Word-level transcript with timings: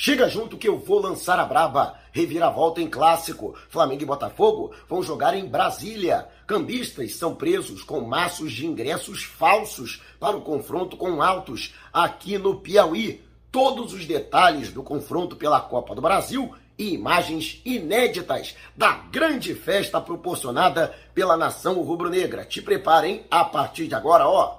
Chega 0.00 0.28
junto 0.28 0.56
que 0.56 0.68
eu 0.68 0.78
vou 0.78 1.00
lançar 1.00 1.40
a 1.40 1.44
braba. 1.44 1.98
Reviravolta 2.12 2.80
em 2.80 2.88
clássico. 2.88 3.56
Flamengo 3.68 4.04
e 4.04 4.06
Botafogo 4.06 4.70
vão 4.88 5.02
jogar 5.02 5.34
em 5.34 5.44
Brasília. 5.44 6.28
Cambistas 6.46 7.16
são 7.16 7.34
presos 7.34 7.82
com 7.82 8.02
maços 8.02 8.52
de 8.52 8.64
ingressos 8.64 9.24
falsos 9.24 10.00
para 10.20 10.36
o 10.36 10.40
confronto 10.40 10.96
com 10.96 11.20
Altos 11.20 11.74
aqui 11.92 12.38
no 12.38 12.60
Piauí. 12.60 13.24
Todos 13.50 13.92
os 13.92 14.06
detalhes 14.06 14.70
do 14.70 14.84
confronto 14.84 15.34
pela 15.34 15.60
Copa 15.60 15.96
do 15.96 16.00
Brasil 16.00 16.54
e 16.78 16.94
imagens 16.94 17.60
inéditas 17.64 18.54
da 18.76 18.92
grande 19.10 19.52
festa 19.52 20.00
proporcionada 20.00 20.94
pela 21.12 21.36
nação 21.36 21.82
rubro-negra. 21.82 22.44
Te 22.44 22.62
preparem 22.62 23.24
a 23.28 23.44
partir 23.44 23.88
de 23.88 23.96
agora, 23.96 24.28
ó. 24.28 24.58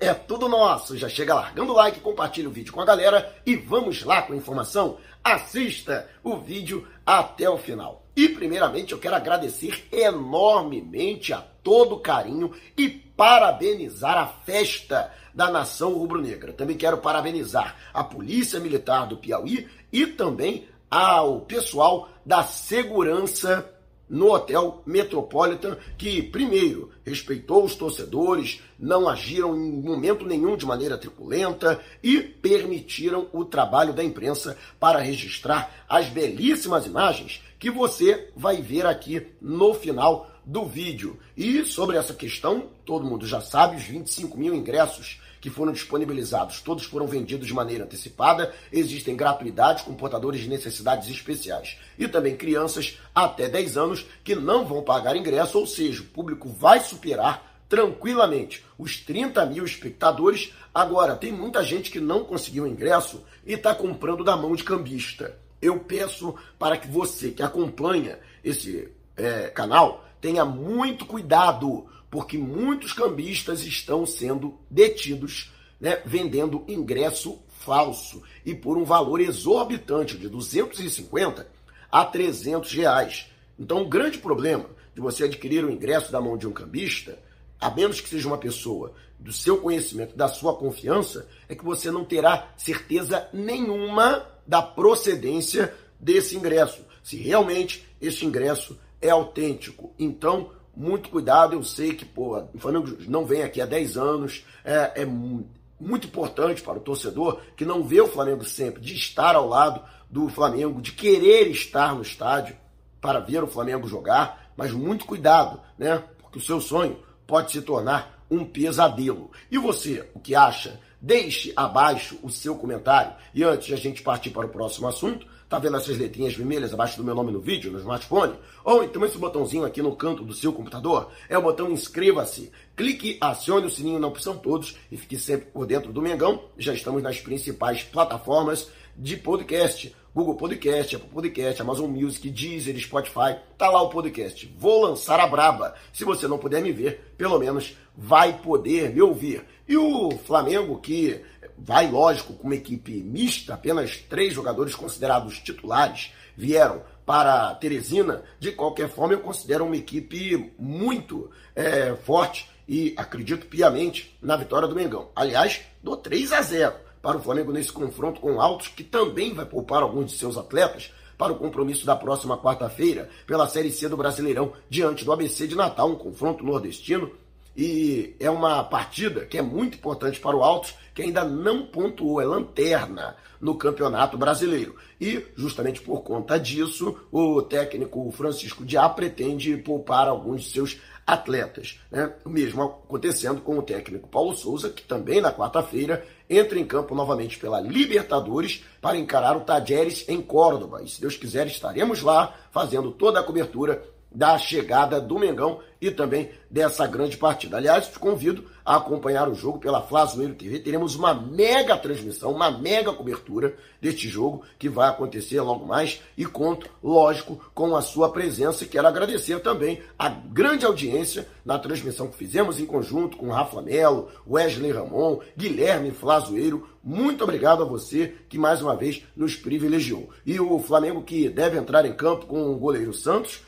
É 0.00 0.14
tudo 0.14 0.48
nosso. 0.48 0.96
Já 0.96 1.10
chega 1.10 1.34
largando 1.34 1.72
o 1.72 1.76
like, 1.76 2.00
compartilha 2.00 2.48
o 2.48 2.52
vídeo 2.52 2.72
com 2.72 2.80
a 2.80 2.86
galera 2.86 3.36
e 3.44 3.54
vamos 3.54 4.02
lá 4.02 4.22
com 4.22 4.32
a 4.32 4.36
informação. 4.36 4.96
Assista 5.22 6.08
o 6.24 6.38
vídeo 6.38 6.88
até 7.04 7.50
o 7.50 7.58
final. 7.58 8.06
E 8.16 8.26
primeiramente 8.30 8.92
eu 8.92 8.98
quero 8.98 9.14
agradecer 9.14 9.86
enormemente 9.92 11.34
a 11.34 11.44
todo 11.62 11.96
o 11.96 12.00
carinho 12.00 12.50
e 12.78 12.88
parabenizar 12.88 14.16
a 14.16 14.26
festa 14.26 15.12
da 15.34 15.50
nação 15.50 15.92
rubro-negra. 15.92 16.54
Também 16.54 16.78
quero 16.78 16.96
parabenizar 16.96 17.76
a 17.92 18.02
Polícia 18.02 18.58
Militar 18.58 19.06
do 19.06 19.18
Piauí 19.18 19.68
e 19.92 20.06
também 20.06 20.66
ao 20.90 21.42
pessoal 21.42 22.08
da 22.24 22.42
segurança 22.42 23.70
no 24.10 24.32
Hotel 24.32 24.82
Metropolitan, 24.84 25.78
que, 25.96 26.20
primeiro, 26.20 26.90
respeitou 27.06 27.64
os 27.64 27.76
torcedores, 27.76 28.60
não 28.76 29.08
agiram 29.08 29.56
em 29.56 29.70
momento 29.80 30.26
nenhum 30.26 30.56
de 30.56 30.66
maneira 30.66 30.98
truculenta 30.98 31.80
e 32.02 32.20
permitiram 32.20 33.28
o 33.32 33.44
trabalho 33.44 33.92
da 33.92 34.02
imprensa 34.02 34.58
para 34.80 34.98
registrar 34.98 35.86
as 35.88 36.08
belíssimas 36.08 36.86
imagens 36.86 37.40
que 37.58 37.70
você 37.70 38.30
vai 38.34 38.60
ver 38.60 38.84
aqui 38.84 39.28
no 39.40 39.72
final 39.72 40.28
do 40.44 40.66
vídeo. 40.66 41.18
E 41.36 41.64
sobre 41.64 41.96
essa 41.96 42.14
questão, 42.14 42.68
todo 42.84 43.06
mundo 43.06 43.26
já 43.26 43.40
sabe, 43.40 43.76
os 43.76 43.84
25 43.84 44.36
mil 44.36 44.54
ingressos 44.54 45.20
que 45.40 45.50
foram 45.50 45.72
disponibilizados, 45.72 46.60
todos 46.60 46.84
foram 46.84 47.06
vendidos 47.06 47.46
de 47.46 47.54
maneira 47.54 47.84
antecipada. 47.84 48.52
Existem 48.72 49.16
gratuidades 49.16 49.82
com 49.82 49.94
portadores 49.94 50.40
de 50.40 50.48
necessidades 50.48 51.08
especiais. 51.08 51.78
E 51.98 52.06
também 52.06 52.36
crianças 52.36 52.98
até 53.14 53.48
10 53.48 53.76
anos 53.76 54.06
que 54.22 54.34
não 54.34 54.66
vão 54.66 54.82
pagar 54.82 55.16
ingresso, 55.16 55.58
ou 55.58 55.66
seja, 55.66 56.02
o 56.02 56.06
público 56.06 56.48
vai 56.48 56.80
superar 56.80 57.64
tranquilamente 57.68 58.64
os 58.76 58.98
30 58.98 59.46
mil 59.46 59.64
espectadores. 59.64 60.52
Agora, 60.74 61.16
tem 61.16 61.32
muita 61.32 61.62
gente 61.62 61.90
que 61.90 62.00
não 62.00 62.24
conseguiu 62.24 62.66
ingresso 62.66 63.24
e 63.46 63.54
está 63.54 63.74
comprando 63.74 64.24
da 64.24 64.36
mão 64.36 64.54
de 64.54 64.64
cambista. 64.64 65.38
Eu 65.62 65.78
peço 65.78 66.34
para 66.58 66.76
que 66.76 66.88
você 66.88 67.30
que 67.30 67.42
acompanha 67.42 68.18
esse 68.42 68.88
é, 69.16 69.48
canal 69.48 70.04
tenha 70.20 70.44
muito 70.44 71.06
cuidado 71.06 71.86
porque 72.10 72.36
muitos 72.36 72.92
cambistas 72.92 73.62
estão 73.62 74.04
sendo 74.04 74.58
detidos, 74.68 75.52
né, 75.80 76.02
vendendo 76.04 76.64
ingresso 76.66 77.38
falso 77.60 78.22
e 78.44 78.54
por 78.54 78.76
um 78.76 78.84
valor 78.84 79.20
exorbitante 79.20 80.16
de 80.16 80.28
250 80.28 81.46
a 81.90 82.04
300 82.04 82.72
reais. 82.72 83.26
Então, 83.58 83.82
o 83.82 83.88
grande 83.88 84.18
problema 84.18 84.66
de 84.94 85.00
você 85.00 85.24
adquirir 85.24 85.64
o 85.64 85.70
ingresso 85.70 86.10
da 86.10 86.20
mão 86.20 86.36
de 86.36 86.46
um 86.46 86.52
cambista, 86.52 87.18
a 87.60 87.70
menos 87.70 88.00
que 88.00 88.08
seja 88.08 88.26
uma 88.26 88.38
pessoa 88.38 88.92
do 89.18 89.32
seu 89.32 89.58
conhecimento, 89.58 90.16
da 90.16 90.28
sua 90.28 90.56
confiança, 90.56 91.28
é 91.48 91.54
que 91.54 91.64
você 91.64 91.90
não 91.90 92.04
terá 92.04 92.52
certeza 92.56 93.28
nenhuma 93.32 94.26
da 94.46 94.62
procedência 94.62 95.74
desse 95.98 96.36
ingresso, 96.36 96.82
se 97.02 97.16
realmente 97.16 97.86
esse 98.00 98.24
ingresso 98.24 98.78
é 99.00 99.10
autêntico. 99.10 99.92
Então, 99.98 100.50
muito 100.76 101.08
cuidado. 101.08 101.54
Eu 101.54 101.62
sei 101.62 101.94
que 101.94 102.04
pô, 102.04 102.38
o 102.54 102.58
Flamengo 102.58 102.96
não 103.08 103.24
vem 103.24 103.42
aqui 103.42 103.60
há 103.60 103.66
10 103.66 103.96
anos. 103.96 104.44
É, 104.64 105.02
é 105.02 105.06
muito 105.06 106.06
importante 106.06 106.62
para 106.62 106.78
o 106.78 106.82
torcedor 106.82 107.40
que 107.56 107.64
não 107.64 107.82
vê 107.82 108.00
o 108.00 108.08
Flamengo 108.08 108.44
sempre, 108.44 108.80
de 108.80 108.94
estar 108.94 109.34
ao 109.34 109.48
lado 109.48 109.82
do 110.10 110.28
Flamengo, 110.28 110.82
de 110.82 110.92
querer 110.92 111.48
estar 111.48 111.94
no 111.94 112.02
estádio 112.02 112.56
para 113.00 113.20
ver 113.20 113.42
o 113.42 113.46
Flamengo 113.46 113.88
jogar, 113.88 114.52
mas 114.56 114.72
muito 114.72 115.06
cuidado, 115.06 115.60
né? 115.78 116.02
Porque 116.18 116.38
o 116.38 116.42
seu 116.42 116.60
sonho 116.60 116.98
pode 117.26 117.50
se 117.50 117.62
tornar 117.62 118.24
um 118.30 118.44
pesadelo. 118.44 119.30
E 119.50 119.56
você, 119.56 120.08
o 120.14 120.20
que 120.20 120.34
acha? 120.34 120.78
Deixe 121.00 121.52
abaixo 121.56 122.18
o 122.22 122.28
seu 122.28 122.56
comentário. 122.56 123.14
E 123.34 123.42
antes 123.42 123.68
de 123.68 123.74
a 123.74 123.76
gente 123.76 124.02
partir 124.02 124.30
para 124.30 124.46
o 124.46 124.50
próximo 124.50 124.86
assunto, 124.86 125.26
Tá 125.50 125.58
vendo 125.58 125.76
essas 125.76 125.98
letrinhas 125.98 126.32
vermelhas 126.32 126.72
abaixo 126.72 126.96
do 126.96 127.02
meu 127.02 127.12
nome 127.12 127.32
no 127.32 127.40
vídeo, 127.40 127.72
no 127.72 127.80
smartphone? 127.80 128.34
Ou 128.62 128.84
então 128.84 129.04
esse 129.04 129.18
botãozinho 129.18 129.64
aqui 129.64 129.82
no 129.82 129.96
canto 129.96 130.22
do 130.22 130.32
seu 130.32 130.52
computador? 130.52 131.10
É 131.28 131.36
o 131.36 131.42
botão 131.42 131.72
inscreva-se. 131.72 132.52
Clique, 132.76 133.18
acione 133.20 133.66
o 133.66 133.70
sininho 133.70 133.98
na 133.98 134.06
opção 134.06 134.38
todos 134.38 134.76
e 134.92 134.96
fique 134.96 135.18
sempre 135.18 135.46
por 135.46 135.66
dentro 135.66 135.92
do 135.92 136.00
Mengão. 136.00 136.44
Já 136.56 136.72
estamos 136.72 137.02
nas 137.02 137.20
principais 137.20 137.82
plataformas 137.82 138.70
de 138.96 139.16
podcast. 139.16 139.92
Google 140.14 140.34
Podcast, 140.34 140.96
Apple 140.96 141.08
Podcast, 141.08 141.62
Amazon 141.62 141.90
Music, 141.90 142.28
Deezer, 142.30 142.78
Spotify. 142.78 143.36
Tá 143.56 143.68
lá 143.70 143.80
o 143.82 143.90
podcast. 143.90 144.52
Vou 144.58 144.82
lançar 144.82 145.20
a 145.20 145.26
braba. 145.26 145.74
Se 145.92 146.04
você 146.04 146.26
não 146.26 146.38
puder 146.38 146.60
me 146.60 146.72
ver, 146.72 147.14
pelo 147.16 147.38
menos 147.38 147.76
vai 147.96 148.38
poder 148.38 148.90
me 148.90 149.00
ouvir. 149.00 149.44
E 149.68 149.76
o 149.76 150.10
Flamengo, 150.26 150.80
que 150.80 151.20
vai, 151.56 151.88
lógico, 151.88 152.32
com 152.34 152.44
uma 152.44 152.56
equipe 152.56 153.02
mista, 153.02 153.54
apenas 153.54 153.98
três 154.08 154.32
jogadores 154.34 154.74
considerados 154.74 155.38
titulares 155.38 156.12
vieram 156.36 156.82
para 157.06 157.54
Teresina. 157.54 158.22
De 158.38 158.50
qualquer 158.50 158.88
forma, 158.88 159.14
eu 159.14 159.20
considero 159.20 159.64
uma 159.64 159.76
equipe 159.76 160.52
muito 160.58 161.30
é, 161.54 161.94
forte 161.94 162.50
e 162.66 162.94
acredito 162.96 163.46
piamente 163.46 164.16
na 164.22 164.36
vitória 164.36 164.66
do 164.66 164.74
Mengão. 164.74 165.10
Aliás, 165.14 165.60
dou 165.82 165.96
3 165.96 166.32
a 166.32 166.42
0 166.42 166.89
para 167.02 167.16
o 167.16 167.20
Flamengo 167.20 167.52
nesse 167.52 167.72
confronto 167.72 168.20
com 168.20 168.34
o 168.34 168.40
Altos, 168.40 168.68
que 168.68 168.84
também 168.84 169.34
vai 169.34 169.46
poupar 169.46 169.82
alguns 169.82 170.12
de 170.12 170.18
seus 170.18 170.36
atletas 170.36 170.92
para 171.16 171.32
o 171.32 171.36
compromisso 171.36 171.84
da 171.84 171.94
próxima 171.94 172.38
quarta-feira 172.38 173.08
pela 173.26 173.46
Série 173.46 173.70
C 173.70 173.88
do 173.88 173.96
Brasileirão 173.96 174.52
diante 174.68 175.04
do 175.04 175.12
ABC 175.12 175.46
de 175.46 175.54
Natal, 175.54 175.90
um 175.90 175.96
confronto 175.96 176.44
nordestino 176.44 177.10
e 177.56 178.14
é 178.20 178.30
uma 178.30 178.62
partida 178.62 179.26
que 179.26 179.36
é 179.36 179.42
muito 179.42 179.76
importante 179.76 180.20
para 180.20 180.36
o 180.36 180.42
Altos, 180.42 180.74
que 180.94 181.02
ainda 181.02 181.24
não 181.24 181.66
pontuou, 181.66 182.20
é 182.20 182.24
lanterna 182.24 183.16
no 183.40 183.54
Campeonato 183.54 184.18
Brasileiro. 184.18 184.76
E, 185.00 185.24
justamente 185.36 185.80
por 185.80 186.02
conta 186.02 186.38
disso, 186.38 186.96
o 187.10 187.42
técnico 187.42 188.10
Francisco 188.12 188.64
Diá 188.64 188.88
pretende 188.88 189.56
poupar 189.56 190.08
alguns 190.08 190.42
de 190.42 190.50
seus 190.50 190.78
atletas. 191.06 191.80
Né? 191.90 192.12
O 192.24 192.28
mesmo 192.28 192.62
acontecendo 192.62 193.40
com 193.40 193.58
o 193.58 193.62
técnico 193.62 194.08
Paulo 194.08 194.36
Souza, 194.36 194.70
que 194.70 194.82
também 194.82 195.20
na 195.20 195.32
quarta-feira 195.32 196.06
entra 196.28 196.58
em 196.58 196.64
campo 196.64 196.94
novamente 196.94 197.38
pela 197.38 197.60
Libertadores 197.60 198.62
para 198.80 198.96
encarar 198.96 199.36
o 199.36 199.40
Tajeres 199.40 200.04
em 200.08 200.22
Córdoba. 200.22 200.82
E 200.84 200.88
se 200.88 201.00
Deus 201.00 201.16
quiser, 201.16 201.46
estaremos 201.46 202.02
lá 202.02 202.34
fazendo 202.52 202.92
toda 202.92 203.18
a 203.18 203.24
cobertura 203.24 203.82
da 204.12 204.36
chegada 204.38 205.00
do 205.00 205.18
Mengão 205.18 205.60
e 205.80 205.90
também 205.90 206.30
dessa 206.50 206.86
grande 206.86 207.16
partida. 207.16 207.56
Aliás, 207.56 207.88
te 207.88 207.98
convido 207.98 208.44
a 208.64 208.76
acompanhar 208.76 209.28
o 209.28 209.34
jogo 209.34 209.58
pela 209.58 209.80
Flazoeiro 209.80 210.34
TV. 210.34 210.58
Teremos 210.58 210.94
uma 210.94 211.14
mega 211.14 211.76
transmissão, 211.76 212.32
uma 212.32 212.50
mega 212.50 212.92
cobertura 212.92 213.56
deste 213.80 214.08
jogo 214.08 214.42
que 214.58 214.68
vai 214.68 214.90
acontecer 214.90 215.40
logo 215.40 215.64
mais 215.64 216.02
e 216.16 216.26
conto, 216.26 216.68
lógico, 216.82 217.40
com 217.54 217.74
a 217.74 217.80
sua 217.80 218.10
presença. 218.12 218.66
Quero 218.66 218.86
agradecer 218.86 219.40
também 219.40 219.80
a 219.98 220.08
grande 220.08 220.66
audiência 220.66 221.26
na 221.44 221.58
transmissão 221.58 222.08
que 222.08 222.16
fizemos 222.16 222.60
em 222.60 222.66
conjunto 222.66 223.16
com 223.16 223.30
Rafa 223.30 223.62
Melo, 223.62 224.08
Wesley 224.28 224.72
Ramon, 224.72 225.20
Guilherme 225.36 225.90
Flazoeiro. 225.92 226.68
Muito 226.82 227.24
obrigado 227.24 227.62
a 227.62 227.66
você 227.66 228.14
que 228.28 228.38
mais 228.38 228.60
uma 228.60 228.76
vez 228.76 229.02
nos 229.16 229.34
privilegiou. 229.34 230.10
E 230.26 230.38
o 230.38 230.58
Flamengo 230.58 231.02
que 231.02 231.28
deve 231.28 231.56
entrar 231.56 231.86
em 231.86 231.92
campo 231.92 232.26
com 232.26 232.52
o 232.52 232.58
goleiro 232.58 232.92
Santos 232.92 233.42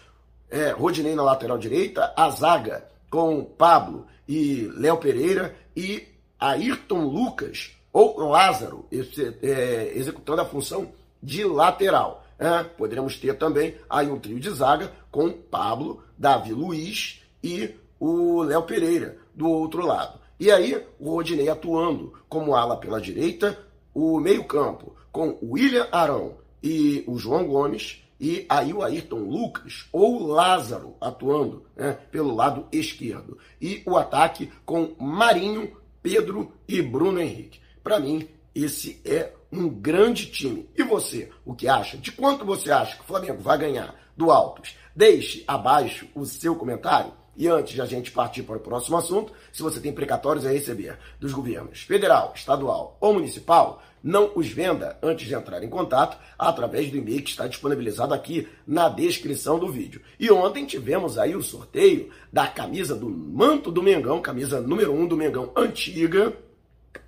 é, 0.52 0.70
Rodinei 0.70 1.14
na 1.14 1.22
lateral 1.22 1.56
direita, 1.56 2.12
a 2.14 2.28
zaga 2.28 2.86
com 3.10 3.42
Pablo 3.42 4.06
e 4.28 4.70
Léo 4.76 4.98
Pereira 4.98 5.56
e 5.74 6.06
Ayrton 6.38 7.04
Lucas 7.06 7.74
ou 7.90 8.18
Lázaro 8.20 8.86
é, 8.92 9.92
executando 9.94 10.42
a 10.42 10.44
função 10.44 10.92
de 11.22 11.42
lateral. 11.44 12.24
É, 12.38 12.64
poderemos 12.64 13.16
ter 13.16 13.36
também 13.38 13.76
aí 13.88 14.10
um 14.10 14.18
trio 14.18 14.38
de 14.38 14.50
zaga 14.50 14.92
com 15.10 15.30
Pablo, 15.30 16.02
Davi 16.18 16.52
Luiz 16.52 17.22
e 17.42 17.74
o 17.98 18.42
Léo 18.42 18.62
Pereira 18.64 19.16
do 19.34 19.48
outro 19.48 19.86
lado. 19.86 20.20
E 20.38 20.50
aí 20.50 20.84
o 20.98 21.12
Rodinei 21.12 21.48
atuando 21.48 22.12
como 22.28 22.54
ala 22.54 22.76
pela 22.76 23.00
direita, 23.00 23.58
o 23.94 24.18
meio-campo 24.20 24.94
com 25.10 25.38
William 25.42 25.88
Arão 25.92 26.34
e 26.62 27.04
o 27.06 27.18
João 27.18 27.46
Gomes 27.46 28.01
e 28.22 28.46
aí 28.48 28.72
o 28.72 28.84
Ayrton 28.84 29.18
Lucas 29.18 29.88
ou 29.90 30.24
Lázaro 30.24 30.94
atuando 31.00 31.66
né, 31.74 31.98
pelo 32.08 32.32
lado 32.32 32.68
esquerdo. 32.70 33.36
E 33.60 33.82
o 33.84 33.96
ataque 33.96 34.48
com 34.64 34.94
Marinho, 35.00 35.76
Pedro 36.00 36.52
e 36.68 36.80
Bruno 36.80 37.18
Henrique. 37.20 37.58
Para 37.82 37.98
mim, 37.98 38.28
esse 38.54 39.00
é 39.04 39.32
um 39.50 39.68
grande 39.68 40.26
time. 40.26 40.68
E 40.76 40.84
você, 40.84 41.30
o 41.44 41.52
que 41.52 41.66
acha? 41.66 41.98
De 41.98 42.12
quanto 42.12 42.44
você 42.44 42.70
acha 42.70 42.94
que 42.94 43.02
o 43.02 43.06
Flamengo 43.06 43.42
vai 43.42 43.58
ganhar 43.58 43.92
do 44.16 44.30
Altos? 44.30 44.76
Deixe 44.94 45.42
abaixo 45.44 46.06
o 46.14 46.24
seu 46.24 46.54
comentário. 46.54 47.12
E 47.36 47.48
antes 47.48 47.74
de 47.74 47.82
a 47.82 47.86
gente 47.86 48.12
partir 48.12 48.44
para 48.44 48.58
o 48.58 48.60
próximo 48.60 48.98
assunto, 48.98 49.32
se 49.52 49.64
você 49.64 49.80
tem 49.80 49.92
precatórios 49.92 50.46
a 50.46 50.50
receber 50.52 50.96
dos 51.18 51.32
governos 51.32 51.80
federal, 51.80 52.32
estadual 52.36 52.96
ou 53.00 53.14
municipal, 53.14 53.82
não 54.02 54.32
os 54.34 54.48
venda 54.48 54.98
antes 55.02 55.26
de 55.26 55.34
entrar 55.34 55.62
em 55.62 55.68
contato 55.68 56.18
através 56.38 56.90
do 56.90 56.96
e-mail 56.96 57.22
que 57.22 57.30
está 57.30 57.46
disponibilizado 57.46 58.12
aqui 58.12 58.48
na 58.66 58.88
descrição 58.88 59.58
do 59.58 59.70
vídeo. 59.70 60.02
E 60.18 60.30
ontem 60.30 60.66
tivemos 60.66 61.18
aí 61.18 61.36
o 61.36 61.42
sorteio 61.42 62.10
da 62.32 62.46
camisa 62.46 62.96
do 62.96 63.08
manto 63.08 63.70
do 63.70 63.82
Mengão, 63.82 64.20
camisa 64.20 64.60
número 64.60 64.92
1 64.92 65.06
do 65.06 65.16
Mengão 65.16 65.52
antiga, 65.56 66.36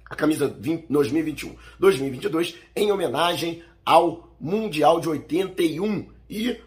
a 0.08 0.14
camisa 0.14 0.49
2021-2022, 0.49 2.55
em 2.76 2.93
homenagem 2.93 3.62
ao 3.85 4.32
Mundial 4.41 5.00
de 5.00 5.08
81. 5.08 6.06
E 6.31 6.61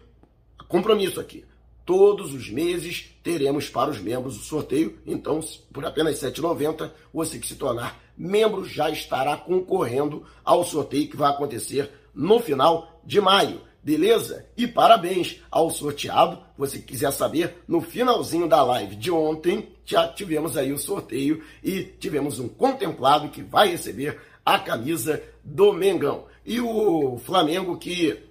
compromisso 0.68 1.20
aqui 1.20 1.47
todos 1.88 2.34
os 2.34 2.50
meses 2.50 3.14
teremos 3.22 3.70
para 3.70 3.90
os 3.90 3.98
membros 3.98 4.36
o 4.36 4.44
sorteio. 4.44 4.98
Então, 5.06 5.40
por 5.72 5.86
apenas 5.86 6.20
R$ 6.20 6.30
7,90, 6.30 6.90
você 7.14 7.38
que 7.38 7.46
se 7.46 7.54
tornar 7.54 7.98
membro 8.14 8.62
já 8.62 8.90
estará 8.90 9.38
concorrendo 9.38 10.22
ao 10.44 10.66
sorteio 10.66 11.08
que 11.08 11.16
vai 11.16 11.30
acontecer 11.30 11.90
no 12.14 12.40
final 12.40 13.00
de 13.06 13.22
maio. 13.22 13.62
Beleza? 13.82 14.44
E 14.54 14.66
parabéns 14.66 15.40
ao 15.50 15.70
sorteado. 15.70 16.38
Você 16.58 16.78
quiser 16.78 17.10
saber, 17.10 17.62
no 17.66 17.80
finalzinho 17.80 18.46
da 18.46 18.62
live 18.62 18.94
de 18.94 19.10
ontem, 19.10 19.70
já 19.86 20.06
tivemos 20.08 20.58
aí 20.58 20.70
o 20.70 20.78
sorteio 20.78 21.42
e 21.64 21.84
tivemos 21.84 22.38
um 22.38 22.48
contemplado 22.48 23.30
que 23.30 23.40
vai 23.40 23.70
receber 23.70 24.20
a 24.44 24.58
camisa 24.58 25.22
do 25.42 25.72
Mengão. 25.72 26.26
E 26.44 26.60
o 26.60 27.18
Flamengo 27.24 27.78
que 27.78 28.27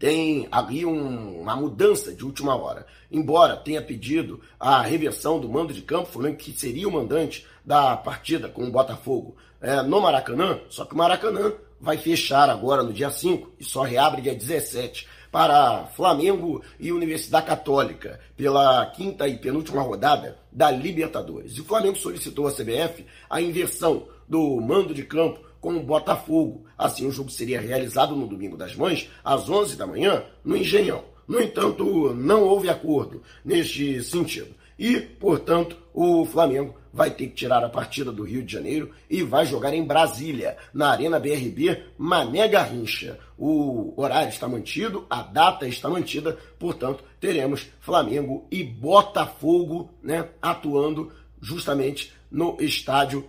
tem 0.00 0.48
ali 0.50 0.86
um, 0.86 1.42
uma 1.42 1.54
mudança 1.54 2.12
de 2.12 2.24
última 2.24 2.56
hora. 2.56 2.86
Embora 3.12 3.54
tenha 3.54 3.82
pedido 3.82 4.40
a 4.58 4.80
reversão 4.80 5.38
do 5.38 5.46
mando 5.46 5.74
de 5.74 5.82
campo, 5.82 6.10
falando 6.10 6.36
que 6.36 6.58
seria 6.58 6.88
o 6.88 6.92
mandante 6.92 7.46
da 7.62 7.98
partida 7.98 8.48
com 8.48 8.64
o 8.64 8.70
Botafogo 8.70 9.36
é, 9.60 9.82
no 9.82 10.00
Maracanã, 10.00 10.58
só 10.70 10.86
que 10.86 10.94
o 10.94 10.96
Maracanã 10.96 11.52
vai 11.78 11.98
fechar 11.98 12.48
agora 12.48 12.82
no 12.82 12.94
dia 12.94 13.10
5 13.10 13.52
e 13.60 13.64
só 13.64 13.82
reabre 13.82 14.22
dia 14.22 14.34
17 14.34 15.06
para 15.30 15.84
Flamengo 15.94 16.62
e 16.78 16.90
Universidade 16.90 17.46
Católica 17.46 18.18
pela 18.34 18.86
quinta 18.86 19.28
e 19.28 19.36
penúltima 19.36 19.82
rodada 19.82 20.38
da 20.50 20.70
Libertadores. 20.70 21.58
E 21.58 21.60
o 21.60 21.64
Flamengo 21.64 21.96
solicitou 21.96 22.46
à 22.46 22.52
CBF 22.52 23.04
a 23.28 23.40
inversão 23.40 24.08
do 24.26 24.60
mando 24.62 24.94
de 24.94 25.04
campo 25.04 25.40
com 25.60 25.76
o 25.76 25.82
Botafogo. 25.82 26.64
Assim, 26.76 27.06
o 27.06 27.12
jogo 27.12 27.30
seria 27.30 27.60
realizado 27.60 28.16
no 28.16 28.26
Domingo 28.26 28.56
das 28.56 28.74
Mães, 28.74 29.08
às 29.22 29.48
11 29.48 29.76
da 29.76 29.86
manhã, 29.86 30.24
no 30.44 30.56
Engenhão. 30.56 31.04
No 31.28 31.40
entanto, 31.40 32.12
não 32.14 32.42
houve 32.42 32.68
acordo 32.68 33.22
neste 33.44 34.02
sentido. 34.02 34.54
E, 34.78 34.98
portanto, 34.98 35.76
o 35.92 36.24
Flamengo 36.24 36.74
vai 36.92 37.10
ter 37.10 37.26
que 37.26 37.34
tirar 37.34 37.62
a 37.62 37.68
partida 37.68 38.10
do 38.10 38.24
Rio 38.24 38.42
de 38.42 38.52
Janeiro 38.52 38.90
e 39.08 39.22
vai 39.22 39.46
jogar 39.46 39.74
em 39.74 39.84
Brasília, 39.84 40.56
na 40.72 40.90
Arena 40.90 41.20
BRB 41.20 41.82
Mané 41.98 42.48
Garrincha. 42.48 43.18
O 43.38 43.92
horário 44.00 44.30
está 44.30 44.48
mantido, 44.48 45.06
a 45.08 45.22
data 45.22 45.68
está 45.68 45.88
mantida, 45.88 46.36
portanto, 46.58 47.04
teremos 47.20 47.68
Flamengo 47.80 48.46
e 48.50 48.64
Botafogo 48.64 49.90
né, 50.02 50.28
atuando 50.40 51.12
justamente 51.40 52.12
no 52.30 52.56
estádio 52.60 53.24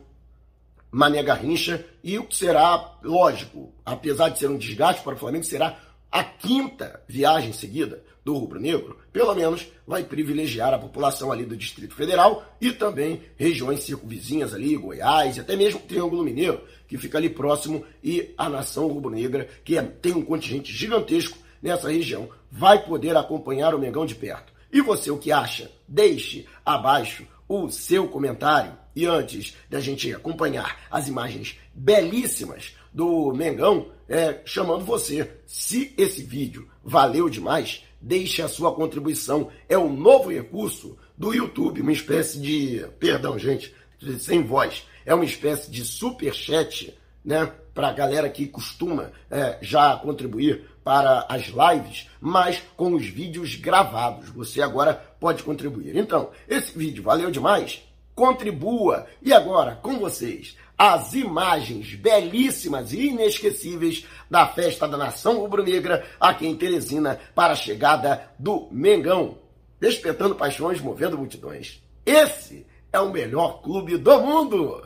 Mané 0.92 1.24
Garrincha 1.24 1.86
e 2.04 2.20
o 2.20 2.26
que 2.26 2.36
será, 2.36 2.98
lógico, 3.02 3.74
apesar 3.86 4.30
de 4.30 4.40
ser 4.40 4.50
um 4.50 4.58
desgaste 4.58 5.02
para 5.02 5.16
o 5.16 5.18
Flamengo, 5.18 5.46
será 5.46 5.80
a 6.12 6.24
quinta 6.24 7.02
viagem 7.08 7.54
seguida 7.54 8.04
do 8.24 8.38
Rubro 8.38 8.60
Negro, 8.60 8.98
pelo 9.12 9.34
menos 9.34 9.68
vai 9.88 10.04
privilegiar 10.04 10.74
a 10.74 10.80
população 10.80 11.32
ali 11.32 11.46
do 11.46 11.58
Distrito 11.58 11.96
Federal 11.96 12.44
e 12.60 12.72
também 12.72 13.22
regiões 13.36 13.80
circunvizinhas 13.82 14.54
ali, 14.54 14.76
Goiás, 14.76 15.38
e 15.38 15.40
até 15.40 15.56
mesmo 15.56 15.80
o 15.80 15.84
Triângulo 15.84 16.24
Mineiro, 16.24 16.62
que 16.88 16.98
fica 16.98 17.18
ali 17.18 17.30
próximo, 17.30 17.84
e 18.04 18.34
a 18.38 18.48
nação 18.48 18.88
rubro-negra, 18.88 19.48
que 19.64 19.78
é, 19.78 19.82
tem 19.82 20.14
um 20.14 20.24
contingente 20.24 20.72
gigantesco 20.72 21.38
nessa 21.62 21.90
região, 21.90 22.30
vai 22.52 22.84
poder 22.86 23.16
acompanhar 23.16 23.74
o 23.74 23.80
Mengão 23.80 24.06
de 24.06 24.14
perto. 24.14 24.54
E 24.72 24.82
você 24.82 25.10
o 25.10 25.18
que 25.18 25.32
acha? 25.32 25.72
Deixe 25.88 26.46
abaixo 26.66 27.26
o 27.52 27.70
seu 27.70 28.08
comentário. 28.08 28.78
E 28.96 29.06
antes 29.06 29.56
da 29.70 29.80
gente 29.80 30.14
acompanhar 30.14 30.80
as 30.90 31.08
imagens 31.08 31.58
belíssimas 31.74 32.76
do 32.94 33.34
Mengão, 33.34 33.88
é, 34.08 34.42
chamando 34.44 34.84
você, 34.84 35.32
se 35.46 35.94
esse 35.98 36.24
vídeo 36.24 36.68
valeu 36.84 37.30
demais, 37.30 37.84
deixe 38.02 38.42
a 38.42 38.48
sua 38.48 38.74
contribuição. 38.74 39.50
É 39.70 39.78
o 39.78 39.90
novo 39.90 40.32
recurso 40.32 40.98
do 41.18 41.34
YouTube, 41.34 41.82
uma 41.82 41.92
espécie 41.92 42.40
de, 42.40 42.86
perdão 43.00 43.38
gente, 43.38 43.74
sem 44.20 44.44
voz, 44.44 44.86
é 45.06 45.14
uma 45.14 45.26
espécie 45.26 45.70
de 45.70 45.86
super 45.86 46.34
chat, 46.34 46.98
né, 47.24 47.52
para 47.74 47.90
a 47.90 47.94
galera 47.94 48.30
que 48.30 48.48
costuma 48.48 49.12
é, 49.30 49.58
já 49.62 49.96
contribuir 49.98 50.70
para 50.84 51.26
as 51.30 51.46
lives, 51.46 52.10
mas 52.20 52.62
com 52.76 52.94
os 52.94 53.06
vídeos 53.06 53.56
gravados. 53.56 54.30
Você 54.30 54.62
agora 54.62 55.11
pode 55.22 55.44
contribuir. 55.44 55.96
Então, 55.96 56.32
esse 56.50 56.76
vídeo 56.76 57.04
valeu 57.04 57.30
demais? 57.30 57.84
Contribua! 58.16 59.06
E 59.22 59.32
agora, 59.32 59.76
com 59.76 60.00
vocês, 60.00 60.58
as 60.76 61.14
imagens 61.14 61.94
belíssimas 61.94 62.92
e 62.92 63.10
inesquecíveis 63.10 64.04
da 64.30 64.48
festa 64.48 64.88
da 64.88 64.98
nação 64.98 65.38
rubro-negra 65.40 66.04
aqui 66.20 66.48
em 66.48 66.56
Teresina 66.56 67.20
para 67.36 67.54
a 67.54 67.56
chegada 67.56 68.32
do 68.40 68.68
Mengão, 68.72 69.38
despertando 69.80 70.34
paixões, 70.34 70.82
movendo 70.82 71.20
multidões. 71.20 71.80
Esse 72.04 72.66
é 72.92 73.00
o 73.00 73.12
melhor 73.12 73.62
clube 73.62 73.98
do 73.98 74.20
mundo! 74.22 74.84